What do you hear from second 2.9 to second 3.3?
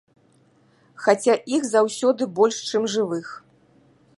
жывых.